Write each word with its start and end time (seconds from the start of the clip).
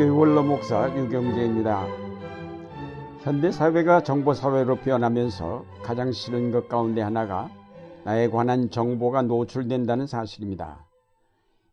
한국교회 0.00 0.08
원로 0.08 0.42
목사 0.42 0.88
유경재입니다. 0.96 1.86
현대 3.20 3.50
사회가 3.50 4.02
정보 4.02 4.32
사회로 4.32 4.76
변하면서 4.76 5.64
가장 5.82 6.10
싫은 6.10 6.52
것 6.52 6.68
가운데 6.68 7.02
하나가 7.02 7.50
나에 8.04 8.28
관한 8.28 8.70
정보가 8.70 9.22
노출된다는 9.22 10.06
사실입니다. 10.06 10.86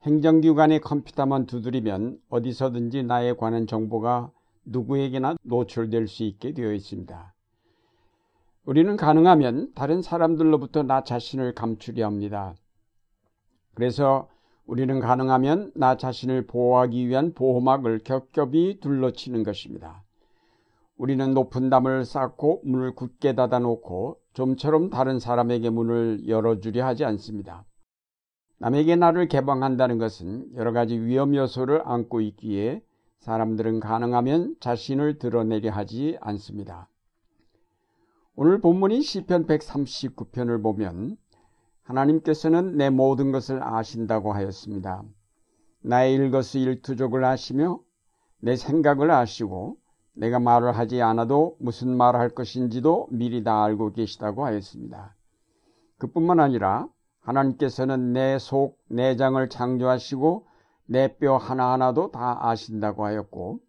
행정기관의 0.03 0.81
컴퓨터만 0.81 1.45
두드리면 1.45 2.20
어디서든지 2.29 3.03
나에 3.03 3.34
관한 3.34 3.66
정보가 3.66 4.31
누구에게나 4.66 5.38
노출될 5.44 6.09
수 6.09 6.23
있게 6.23 6.53
되어 6.53 6.73
있습니다. 6.73 7.34
우리는 8.66 8.98
가능하면 8.98 9.71
다른 9.73 10.02
사람들로부터 10.02 10.84
나 10.84 11.03
자신을 11.03 11.55
감추려 11.55 12.05
합니다. 12.05 12.55
그래서 13.73 14.27
우리는 14.67 14.99
가능하면 14.99 15.71
나 15.76 15.95
자신을 15.95 16.45
보호하기 16.45 17.07
위한 17.07 17.34
보호막을 17.34 17.99
겹겹이 17.99 18.81
둘러치는 18.81 19.43
것입니다. 19.43 20.03
우리는 20.98 21.34
높은 21.34 21.70
담을 21.70 22.03
쌓고 22.03 22.62
문을 22.66 22.93
굳게 22.93 23.34
닫아놓고 23.34 24.20
좀처럼 24.34 24.90
다른 24.90 25.20
사람에게 25.20 25.70
문을 25.70 26.27
열어주려 26.27 26.85
하지 26.85 27.05
않습니다. 27.05 27.66
남에게 28.59 28.98
나를 28.98 29.30
개방한다는 29.30 29.99
것은 29.99 30.53
여러 30.55 30.73
가지 30.73 30.99
위험 30.99 31.34
요소를 31.34 31.84
안고 31.85 32.20
있기에 32.21 32.81
사람들은 33.20 33.79
가능하면 33.79 34.55
자신을 34.59 35.18
드러내려 35.18 35.71
하지 35.71 36.18
않습니다. 36.20 36.90
오늘 38.35 38.60
본문인 38.60 39.01
시편 39.01 39.45
139편을 39.45 40.62
보면 40.62 41.18
하나님께서는 41.88 42.76
내 42.76 42.90
모든 42.90 43.32
것을 43.32 43.63
아신다고 43.63 44.34
하였습니다. 44.34 45.04
나의 45.82 46.16
일거수일투족을 46.16 47.24
아시며 47.24 47.79
내 48.41 48.55
생각을 48.55 49.10
아시고 49.10 49.77
내가 50.13 50.40
말을 50.40 50.77
하지 50.77 51.02
않아도 51.02 51.55
무슨 51.60 51.96
말을 51.96 52.20
할 52.20 52.29
것인지도 52.29 53.07
미리 53.12 53.44
다 53.44 53.63
알고 53.63 53.94
계시다고 53.94 54.46
하였습니다. 54.46 55.16
그뿐만 55.98 56.40
아니라 56.40 56.88
하나님께서는 57.21 58.13
내 58.13 58.38
속, 58.38 58.77
내장을 58.90 59.48
창조하시고 59.49 60.46
내 60.88 61.18
뼈 61.18 61.38
하나하나도 61.38 62.12
다 62.12 62.48
아신다고 62.48 63.05
하였고, 63.05 63.60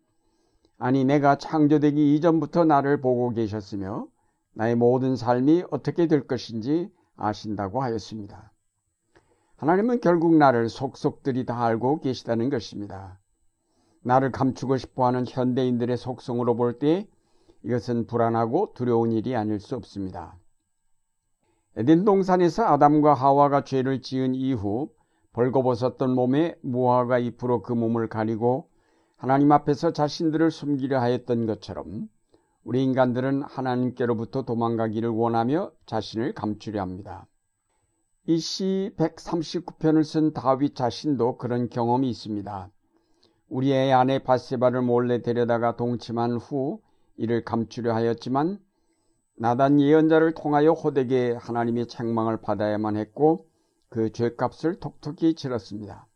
아니, 0.78 1.04
내가 1.04 1.36
창조되기 1.36 2.14
이전부터 2.14 2.64
나를 2.64 3.00
보고 3.00 3.30
계셨으며, 3.30 4.06
나의 4.54 4.76
모든 4.76 5.16
삶이 5.16 5.64
어떻게 5.70 6.06
될 6.06 6.28
것인지 6.28 6.88
아신다고 7.18 7.82
하였습니다. 7.82 8.52
하나님은 9.56 10.00
결국 10.00 10.36
나를 10.36 10.68
속속들이 10.68 11.44
다 11.44 11.64
알고 11.64 12.00
계시다는 12.00 12.48
것입니다. 12.48 13.18
나를 14.02 14.30
감추고 14.30 14.76
싶어 14.76 15.06
하는 15.06 15.24
현대인들의 15.26 15.96
속성으로 15.96 16.54
볼 16.56 16.78
때 16.78 17.06
이것은 17.64 18.06
불안하고 18.06 18.72
두려운 18.74 19.12
일이 19.12 19.34
아닐 19.34 19.58
수 19.58 19.74
없습니다. 19.74 20.36
에덴 21.76 22.04
동산에서 22.04 22.64
아담과 22.64 23.14
하와가 23.14 23.64
죄를 23.64 24.00
지은 24.00 24.34
이후 24.34 24.90
벌거벗었던 25.32 26.14
몸에 26.14 26.56
무화과 26.62 27.18
잎으로 27.18 27.62
그 27.62 27.72
몸을 27.72 28.08
가리고 28.08 28.68
하나님 29.16 29.50
앞에서 29.52 29.92
자신들을 29.92 30.50
숨기려 30.50 31.00
하였던 31.00 31.46
것처럼 31.46 32.08
우리 32.68 32.84
인간들은 32.84 33.44
하나님께로부터 33.44 34.42
도망가기를 34.42 35.08
원하며 35.08 35.70
자신을 35.86 36.34
감추려 36.34 36.82
합니다. 36.82 37.26
이 38.26 38.38
시 38.38 38.92
139편을 38.98 40.04
쓴 40.04 40.34
다윗 40.34 40.76
자신도 40.76 41.38
그런 41.38 41.70
경험이 41.70 42.10
있습니다. 42.10 42.70
우리의 43.48 43.94
아내 43.94 44.18
바세바를 44.18 44.82
몰래 44.82 45.22
데려다가 45.22 45.76
동침한 45.76 46.32
후 46.32 46.82
이를 47.16 47.42
감추려 47.42 47.94
하였지만 47.94 48.58
나단 49.38 49.80
예언자를 49.80 50.34
통하여 50.34 50.72
호되게 50.72 51.38
하나님의 51.40 51.86
책망을 51.86 52.42
받아야만 52.42 52.98
했고 52.98 53.46
그 53.88 54.12
죄값을 54.12 54.78
톡톡히 54.78 55.32
치렀습니다. 55.36 56.06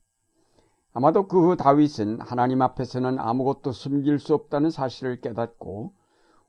아마도 0.93 1.29
그 1.29 1.39
후 1.39 1.57
다윗은 1.57 2.21
하나님 2.21 2.61
앞에서는 2.61 3.19
아무것도 3.19 3.73
숨길 3.73 4.19
수 4.19 4.35
없다는 4.35 4.69
사실을 4.69 5.23
깨닫고 5.23 5.95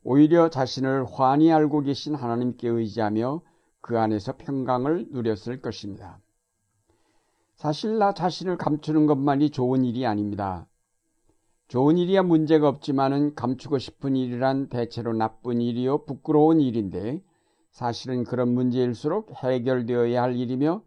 오히려 0.04 0.50
자신을 0.50 1.06
환히 1.06 1.52
알고 1.52 1.82
계신 1.82 2.16
하나님께 2.16 2.68
의지하며 2.68 3.42
그 3.82 4.00
안에서 4.00 4.36
평강을 4.38 5.08
누렸을 5.12 5.62
것입니다. 5.62 6.20
사실 7.56 7.98
나 7.98 8.14
자신을 8.14 8.58
감추는 8.58 9.06
것만이 9.06 9.50
좋은 9.52 9.86
일이 9.86 10.06
아닙니다. 10.06 10.68
좋은 11.68 11.98
일이야 11.98 12.24
문제가 12.24 12.68
없지만은 12.68 13.36
감추고 13.36 13.78
싶은 13.78 14.16
일이란 14.16 14.68
대체로 14.68 15.14
나쁜 15.14 15.62
일이요 15.62 16.06
부끄러운 16.06 16.60
일인데 16.60 17.24
사실은 17.72 18.24
그런 18.24 18.54
문제일수록 18.54 19.32
해결되어야 19.44 20.22
할 20.22 20.36
일이며 20.36 20.84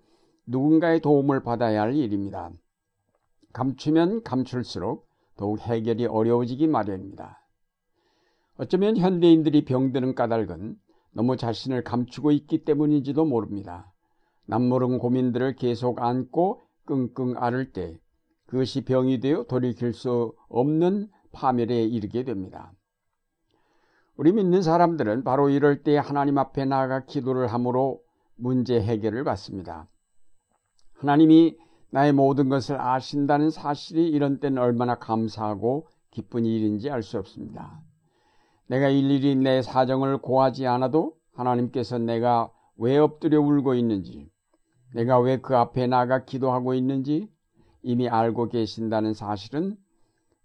누군가의 0.47 1.01
도움을 1.01 1.43
받아야 1.43 1.83
할 1.83 1.97
일입니다. 1.97 2.51
감추면 3.53 4.23
감출수록 4.23 5.09
더욱 5.37 5.59
해결이 5.61 6.07
어려워지기 6.07 6.67
마련입니다. 6.67 7.46
어쩌면 8.59 8.97
현대인들이 8.97 9.65
병드는 9.65 10.15
까닭은 10.15 10.77
너무 11.13 11.37
자신을 11.37 11.85
감추고 11.85 12.31
있기 12.33 12.65
때문인지도 12.65 13.25
모릅니다. 13.25 13.93
남모른 14.47 14.99
고민들을 14.99 15.57
계속 15.57 16.01
안고 16.01 16.63
끙끙 16.87 17.35
앓을 17.37 17.73
때 17.73 17.99
그것이 18.47 18.85
병이 18.85 19.21
되어 19.21 19.45
돌이킬 19.45 19.93
수 19.93 20.35
없는 20.49 21.09
파멸에 21.33 21.85
이르게 21.85 22.25
됩니다. 22.25 22.73
우리 24.17 24.33
믿는 24.33 24.63
사람들은 24.63 25.25
바로 25.25 25.51
이럴 25.51 25.83
때 25.83 25.99
하나님 25.99 26.39
앞에 26.39 26.65
나아가 26.65 27.05
기도를 27.05 27.49
함으로 27.49 28.01
문제 28.37 28.81
해결을 28.81 29.25
받습니다. 29.25 29.89
하나님이 30.95 31.59
나의 31.91 32.13
모든 32.13 32.49
것을 32.49 32.81
아신다는 32.81 33.51
사실이 33.51 34.09
이런 34.09 34.41
때는 34.41 34.63
얼마나 34.63 34.95
감사하고 34.95 35.89
기쁜 36.11 36.47
일인지 36.47 36.91
알 36.91 37.03
수 37.03 37.19
없습니다. 37.19 37.83
내가 38.69 38.89
일일이 38.89 39.37
내 39.37 39.63
사정을 39.63 40.19
고하지 40.19 40.67
않아도 40.67 41.15
하나님께서 41.35 41.99
내가 41.99 42.51
왜 42.77 42.99
엎드려 42.99 43.41
울고 43.41 43.75
있는지, 43.75 44.31
내가 44.95 45.19
왜 45.19 45.39
그 45.39 45.57
앞에 45.57 45.87
나가 45.87 46.25
기도하고 46.25 46.75
있는지 46.75 47.31
이미 47.83 48.09
알고 48.09 48.49
계신다는 48.49 49.15
사실은 49.15 49.77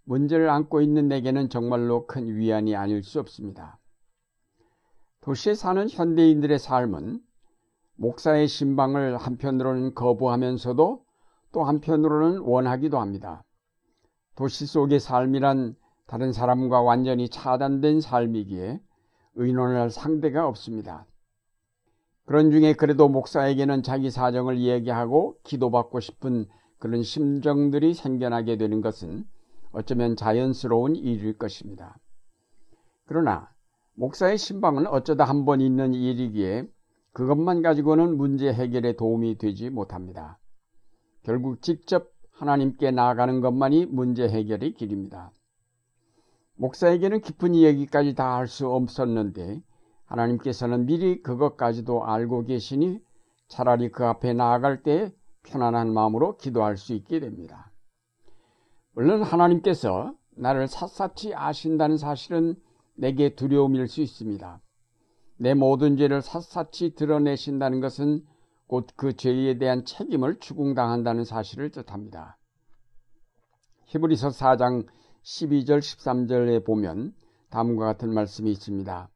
문제를 0.03 0.49
안고 0.49 0.81
있는 0.81 1.07
내게는 1.07 1.49
정말로 1.49 2.05
큰 2.05 2.35
위안이 2.35 2.75
아닐 2.75 3.03
수 3.03 3.19
없습니다. 3.19 3.79
도시에 5.21 5.53
사는 5.53 5.87
현대인들의 5.89 6.57
삶은 6.59 7.21
목사의 7.95 8.47
신방을 8.47 9.17
한편으로는 9.17 9.93
거부하면서도 9.93 11.05
또 11.51 11.63
한편으로는 11.63 12.39
원하기도 12.39 12.99
합니다. 12.99 13.43
도시 14.35 14.65
속의 14.65 14.99
삶이란 14.99 15.75
다른 16.11 16.33
사람과 16.33 16.81
완전히 16.81 17.29
차단된 17.29 18.01
삶이기에 18.01 18.81
의논할 19.35 19.89
상대가 19.89 20.45
없습니다. 20.45 21.05
그런 22.25 22.51
중에 22.51 22.73
그래도 22.73 23.07
목사에게는 23.07 23.81
자기 23.81 24.11
사정을 24.11 24.57
이야기하고 24.57 25.37
기도받고 25.43 26.01
싶은 26.01 26.47
그런 26.79 27.01
심정들이 27.01 27.93
생겨나게 27.93 28.57
되는 28.57 28.81
것은 28.81 29.23
어쩌면 29.71 30.17
자연스러운 30.17 30.97
일일 30.97 31.37
것입니다. 31.37 31.97
그러나 33.05 33.49
목사의 33.95 34.37
신방은 34.37 34.87
어쩌다 34.87 35.23
한 35.23 35.45
번 35.45 35.61
있는 35.61 35.93
일이기에 35.93 36.67
그것만 37.13 37.61
가지고는 37.61 38.17
문제 38.17 38.51
해결에 38.51 38.97
도움이 38.97 39.37
되지 39.37 39.69
못합니다. 39.69 40.39
결국 41.23 41.61
직접 41.61 42.11
하나님께 42.33 42.91
나아가는 42.91 43.39
것만이 43.39 43.85
문제 43.85 44.27
해결의 44.27 44.73
길입니다. 44.73 45.31
목사에게는 46.61 47.21
깊은 47.21 47.55
이야기까지 47.55 48.13
다 48.13 48.35
할 48.35 48.47
수 48.47 48.69
없었는데 48.69 49.61
하나님께서는 50.05 50.85
미리 50.85 51.21
그것까지도 51.23 52.05
알고 52.05 52.45
계시니 52.45 52.99
차라리 53.47 53.89
그 53.89 54.05
앞에 54.05 54.33
나아갈 54.33 54.83
때 54.83 55.11
편안한 55.43 55.91
마음으로 55.91 56.37
기도할 56.37 56.77
수 56.77 56.93
있게 56.93 57.19
됩니다. 57.19 57.71
물론 58.93 59.23
하나님께서 59.23 60.13
나를 60.35 60.67
샅샅이 60.67 61.33
아신다는 61.33 61.97
사실은 61.97 62.55
내게 62.95 63.33
두려움일 63.33 63.87
수 63.87 64.01
있습니다. 64.01 64.61
내 65.37 65.53
모든 65.55 65.97
죄를 65.97 66.21
샅샅이 66.21 66.93
드러내신다는 66.93 67.79
것은 67.81 68.23
곧 68.67 68.87
그 68.95 69.13
죄에 69.13 69.57
대한 69.57 69.83
책임을 69.83 70.39
추궁당한다는 70.39 71.25
사실을 71.25 71.71
뜻합니다. 71.71 72.37
히브리서 73.87 74.29
4장 74.29 74.85
12절 75.23 75.79
13절에 75.79 76.65
보면 76.65 77.13
다음과 77.51 77.85
같은 77.85 78.13
말씀이 78.13 78.51
있습니다. 78.51 79.09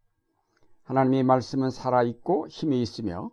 하나님의 0.84 1.24
말씀은 1.24 1.72
살아있고 1.72 2.48
힘이 2.48 2.82
있으며 2.82 3.32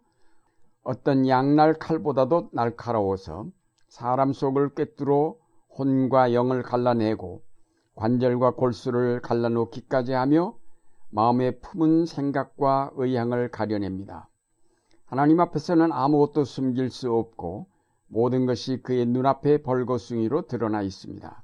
어떤 0.82 1.28
양날 1.28 1.74
칼보다도 1.74 2.48
날카로워서 2.52 3.46
사람 3.88 4.32
속을 4.32 4.74
꿰뚫어 4.74 5.36
혼과 5.78 6.32
영을 6.32 6.62
갈라내고 6.62 7.42
관절과 7.94 8.52
골수를 8.52 9.20
갈라놓기까지 9.20 10.12
하며 10.12 10.56
마음에 11.10 11.58
품은 11.58 12.06
생각과 12.06 12.92
의향을 12.94 13.50
가려냅니다. 13.50 14.30
하나님 15.04 15.40
앞에서는 15.40 15.92
아무것도 15.92 16.44
숨길 16.44 16.90
수 16.90 17.12
없고 17.12 17.66
모든 18.08 18.46
것이 18.46 18.80
그의 18.82 19.04
눈앞에 19.04 19.62
벌거숭이로 19.62 20.46
드러나 20.46 20.80
있습니다. 20.80 21.41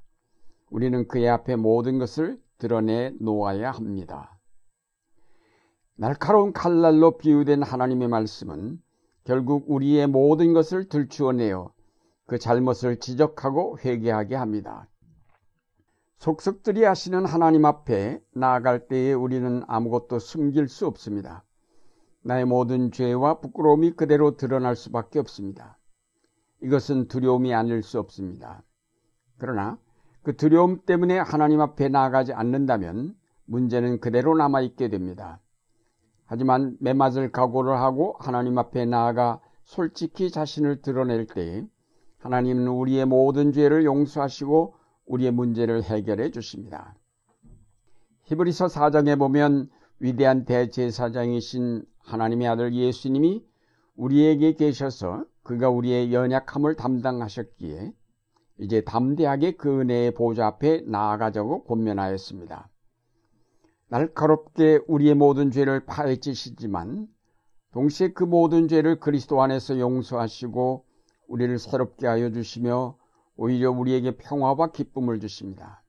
우리는 0.70 1.06
그의 1.08 1.28
앞에 1.28 1.56
모든 1.56 1.98
것을 1.98 2.40
드러내 2.58 3.12
놓아야 3.20 3.70
합니다. 3.70 4.38
날카로운 5.96 6.52
칼날로 6.52 7.18
비유된 7.18 7.62
하나님의 7.62 8.08
말씀은 8.08 8.80
결국 9.24 9.64
우리의 9.68 10.06
모든 10.06 10.52
것을 10.52 10.88
들추어내어 10.88 11.72
그 12.26 12.38
잘못을 12.38 12.98
지적하고 12.98 13.78
회개하게 13.78 14.36
합니다. 14.36 14.88
속속들이 16.18 16.84
하시는 16.84 17.24
하나님 17.24 17.64
앞에 17.64 18.20
나아갈 18.34 18.88
때에 18.88 19.12
우리는 19.12 19.62
아무것도 19.66 20.18
숨길 20.18 20.68
수 20.68 20.86
없습니다. 20.86 21.44
나의 22.22 22.44
모든 22.44 22.90
죄와 22.90 23.40
부끄러움이 23.40 23.92
그대로 23.92 24.36
드러날 24.36 24.76
수밖에 24.76 25.20
없습니다. 25.20 25.78
이것은 26.62 27.08
두려움이 27.08 27.54
아닐 27.54 27.82
수 27.82 27.98
없습니다. 28.00 28.62
그러나 29.38 29.78
그 30.28 30.36
두려움 30.36 30.82
때문에 30.84 31.18
하나님 31.18 31.62
앞에 31.62 31.88
나아가지 31.88 32.34
않는다면 32.34 33.14
문제는 33.46 33.98
그대로 33.98 34.36
남아있게 34.36 34.90
됩니다. 34.90 35.40
하지만 36.26 36.76
매맞을 36.80 37.32
각오를 37.32 37.78
하고 37.78 38.14
하나님 38.18 38.58
앞에 38.58 38.84
나아가 38.84 39.40
솔직히 39.64 40.30
자신을 40.30 40.82
드러낼 40.82 41.26
때 41.26 41.66
하나님은 42.18 42.68
우리의 42.68 43.06
모든 43.06 43.52
죄를 43.52 43.86
용서하시고 43.86 44.74
우리의 45.06 45.30
문제를 45.30 45.82
해결해 45.82 46.30
주십니다. 46.30 46.94
히브리서 48.24 48.66
4장에 48.66 49.18
보면 49.18 49.70
위대한 49.98 50.44
대제사장이신 50.44 51.86
하나님의 52.00 52.48
아들 52.48 52.74
예수님이 52.74 53.46
우리에게 53.96 54.52
계셔서 54.56 55.24
그가 55.42 55.70
우리의 55.70 56.12
연약함을 56.12 56.74
담당하셨기에 56.74 57.94
이제 58.58 58.80
담대하게 58.80 59.52
그 59.52 59.80
은혜의 59.80 60.12
보좌 60.12 60.46
앞에 60.46 60.82
나아가자고 60.86 61.64
권면하였습니다. 61.64 62.68
날카롭게 63.88 64.80
우리의 64.86 65.14
모든 65.14 65.50
죄를 65.50 65.86
파헤치시지만 65.86 67.08
동시에 67.72 68.12
그 68.12 68.24
모든 68.24 68.68
죄를 68.68 68.98
그리스도 68.98 69.40
안에서 69.42 69.78
용서하시고 69.78 70.84
우리를 71.28 71.58
새롭게 71.58 72.06
하여 72.06 72.30
주시며 72.30 72.96
오히려 73.36 73.70
우리에게 73.70 74.16
평화와 74.16 74.72
기쁨을 74.72 75.20
주십니다. 75.20 75.82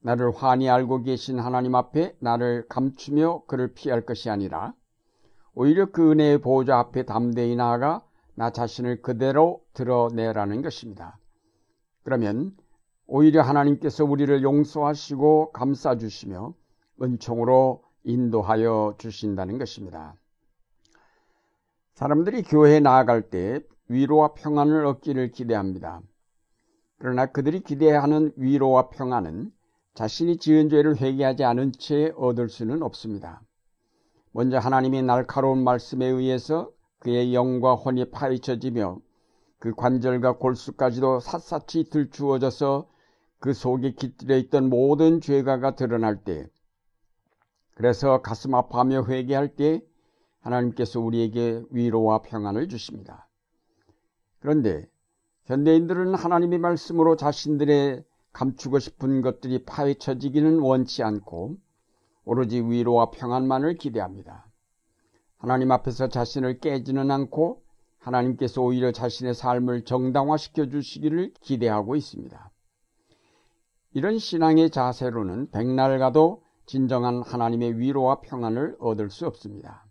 나를 0.00 0.30
환히 0.30 0.68
알고 0.68 1.02
계신 1.02 1.38
하나님 1.38 1.74
앞에 1.74 2.14
나를 2.20 2.66
감추며 2.68 3.44
그를 3.46 3.72
피할 3.72 4.02
것이 4.02 4.30
아니라 4.30 4.74
오히려 5.54 5.90
그 5.90 6.12
은혜의 6.12 6.42
보호자 6.42 6.78
앞에 6.78 7.04
담대히 7.04 7.56
나아가 7.56 8.04
나 8.34 8.50
자신을 8.50 9.00
그대로 9.00 9.62
드러내라는 9.72 10.60
것입니다. 10.60 11.18
그러면 12.06 12.52
오히려 13.08 13.42
하나님께서 13.42 14.04
우리를 14.04 14.40
용서하시고 14.44 15.50
감싸주시며 15.50 16.54
은총으로 17.02 17.82
인도하여 18.04 18.94
주신다는 18.96 19.58
것입니다. 19.58 20.14
사람들이 21.94 22.42
교회에 22.42 22.78
나아갈 22.78 23.22
때 23.22 23.58
위로와 23.88 24.34
평안을 24.34 24.86
얻기를 24.86 25.32
기대합니다. 25.32 26.00
그러나 26.98 27.26
그들이 27.26 27.58
기대하는 27.58 28.32
위로와 28.36 28.90
평안은 28.90 29.50
자신이 29.94 30.36
지은 30.36 30.68
죄를 30.68 31.00
회개하지 31.00 31.42
않은 31.42 31.72
채 31.72 32.12
얻을 32.16 32.48
수는 32.48 32.84
없습니다. 32.84 33.42
먼저 34.30 34.58
하나님의 34.58 35.02
날카로운 35.02 35.64
말씀에 35.64 36.06
의해서 36.06 36.70
그의 37.00 37.34
영과 37.34 37.74
혼이 37.74 38.12
파헤쳐지며 38.12 39.00
그 39.58 39.74
관절과 39.74 40.38
골수까지도 40.38 41.20
샅샅이 41.20 41.90
들추어져서 41.90 42.88
그 43.38 43.52
속에 43.52 43.92
깃들여 43.92 44.36
있던 44.36 44.68
모든 44.68 45.20
죄가가 45.20 45.76
드러날 45.76 46.22
때 46.24 46.46
그래서 47.74 48.22
가슴 48.22 48.54
아파하며 48.54 49.04
회개할 49.04 49.56
때 49.56 49.82
하나님께서 50.40 51.00
우리에게 51.00 51.62
위로와 51.70 52.22
평안을 52.22 52.68
주십니다. 52.68 53.28
그런데 54.40 54.88
현대인들은 55.44 56.14
하나님의 56.14 56.58
말씀으로 56.58 57.16
자신들의 57.16 58.04
감추고 58.32 58.78
싶은 58.78 59.22
것들이 59.22 59.64
파헤쳐지기는 59.64 60.58
원치 60.60 61.02
않고 61.02 61.56
오로지 62.24 62.60
위로와 62.60 63.10
평안만을 63.10 63.76
기대합니다. 63.76 64.46
하나님 65.38 65.70
앞에서 65.70 66.08
자신을 66.08 66.60
깨지는 66.60 67.10
않고 67.10 67.62
하나님께서 68.06 68.62
오히려 68.62 68.92
자신의 68.92 69.34
삶을 69.34 69.84
정당화시켜 69.84 70.68
주시기를 70.68 71.34
기대하고 71.40 71.96
있습니다. 71.96 72.50
이런 73.94 74.18
신앙의 74.18 74.70
자세로는 74.70 75.50
백날 75.50 75.98
가도 75.98 76.42
진정한 76.66 77.22
하나님의 77.22 77.78
위로와 77.78 78.20
평안을 78.20 78.76
얻을 78.78 79.10
수 79.10 79.26
없습니다. 79.26 79.84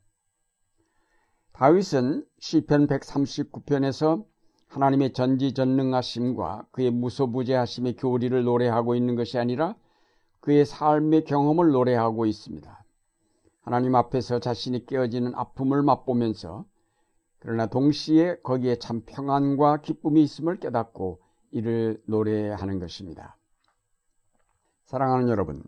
다윗은 1.54 2.26
시편 2.40 2.88
139편에서 2.88 4.26
하나님의 4.68 5.14
전지전능하심과 5.14 6.68
그의 6.72 6.92
무소부재하심의 6.92 7.96
교리를 7.96 8.44
노래하고 8.44 8.96
있는 8.96 9.16
것이 9.16 9.38
아니라 9.38 9.76
그의 10.40 10.66
삶의 10.66 11.26
경험을 11.26 11.72
노래하고 11.72 12.26
있습니다. 12.26 12.84
하나님 13.62 13.96
앞에서 13.96 14.40
자신이 14.40 14.86
깨어지는 14.86 15.34
아픔을 15.36 15.82
맛보면서 15.82 16.66
그러나 17.46 17.68
동시에 17.68 18.38
거기에 18.42 18.78
참 18.78 19.04
평안과 19.06 19.82
기쁨이 19.82 20.24
있음을 20.24 20.56
깨닫고 20.56 21.20
이를 21.52 22.02
노래하는 22.08 22.80
것입니다. 22.80 23.38
사랑하는 24.86 25.30
여러분, 25.30 25.62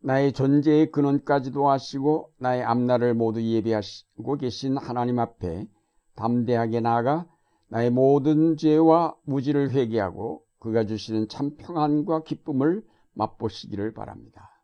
나의 0.00 0.32
존재의 0.32 0.90
근원까지도 0.90 1.70
아시고 1.70 2.32
나의 2.38 2.64
앞날을 2.64 3.14
모두 3.14 3.40
예비하시고 3.40 4.36
계신 4.38 4.76
하나님 4.76 5.20
앞에 5.20 5.68
담대하게 6.16 6.80
나아가 6.80 7.24
나의 7.68 7.90
모든 7.90 8.56
죄와 8.56 9.14
무지를 9.22 9.70
회개하고 9.70 10.42
그가 10.58 10.86
주시는 10.86 11.28
참 11.28 11.56
평안과 11.56 12.24
기쁨을 12.24 12.82
맛보시기를 13.12 13.94
바랍니다. 13.94 14.60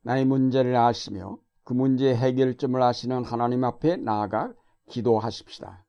나의 0.00 0.24
문제를 0.24 0.74
아시며 0.74 1.36
그 1.64 1.74
문제의 1.74 2.16
해결점을 2.16 2.82
아시는 2.82 3.24
하나님 3.24 3.64
앞에 3.64 3.96
나아가 3.98 4.54
기도하십시다. 4.90 5.84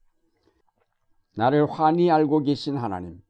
나를 1.36 1.70
환히 1.70 2.10
알고 2.10 2.44
계신 2.44 2.78
하나님, 2.78 3.22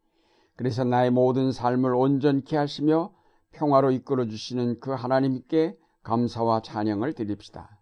그래서 0.55 0.83
나의 0.83 1.09
모든 1.09 1.51
삶을 1.51 1.95
온전케 1.95 2.55
하시며 2.55 3.11
평화로 3.51 3.91
이끌어 3.91 4.27
주시는 4.27 4.79
그 4.79 4.91
하나님께 4.91 5.75
감사와 6.03 6.61
찬양을 6.61 7.13
드립시다. 7.13 7.81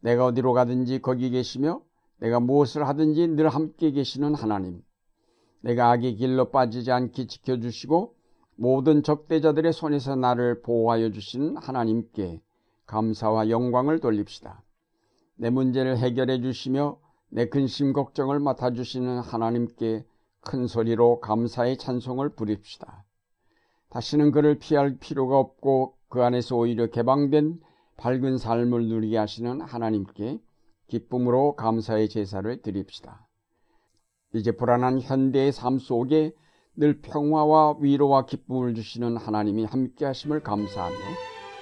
내가 0.00 0.26
어디로 0.26 0.52
가든지 0.52 1.00
거기 1.00 1.30
계시며 1.30 1.80
내가 2.18 2.40
무엇을 2.40 2.86
하든지 2.88 3.28
늘 3.28 3.48
함께 3.48 3.90
계시는 3.90 4.34
하나님. 4.34 4.82
내가 5.60 5.90
악의 5.90 6.16
길로 6.16 6.50
빠지지 6.50 6.92
않게 6.92 7.26
지켜주시고 7.26 8.14
모든 8.56 9.02
적대자들의 9.02 9.72
손에서 9.72 10.16
나를 10.16 10.62
보호하여 10.62 11.10
주신 11.10 11.56
하나님께 11.56 12.40
감사와 12.86 13.50
영광을 13.50 13.98
돌립시다. 14.00 14.62
내 15.36 15.50
문제를 15.50 15.98
해결해 15.98 16.40
주시며 16.40 16.98
내 17.28 17.48
근심 17.48 17.92
걱정을 17.92 18.40
맡아주시는 18.40 19.20
하나님께 19.20 20.04
큰 20.40 20.66
소리로 20.66 21.20
감사의 21.20 21.76
찬송을 21.76 22.30
부립시다. 22.30 23.04
다시는 23.90 24.30
그를 24.30 24.58
피할 24.58 24.96
필요가 24.98 25.38
없고 25.38 25.96
그 26.08 26.22
안에서 26.22 26.56
오히려 26.56 26.86
개방된 26.86 27.60
밝은 27.96 28.38
삶을 28.38 28.86
누리게 28.88 29.16
하시는 29.16 29.60
하나님께 29.60 30.38
기쁨으로 30.88 31.56
감사의 31.56 32.08
제사를 32.08 32.62
드립시다. 32.62 33.26
이제 34.34 34.52
불안한 34.52 35.00
현대의 35.00 35.52
삶 35.52 35.78
속에 35.78 36.32
늘 36.76 37.00
평화와 37.00 37.76
위로와 37.80 38.26
기쁨을 38.26 38.74
주시는 38.74 39.16
하나님이 39.16 39.64
함께 39.64 40.04
하심을 40.04 40.42
감사하며 40.42 40.96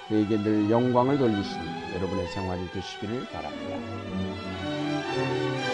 그에게 0.09 0.43
늘 0.43 0.71
영광을 0.71 1.17
돌리시는 1.17 1.65
여러분의 1.95 2.27
생활이 2.29 2.69
되시기를 2.73 3.27
바랍니다. 3.27 4.14
Música 5.17 5.74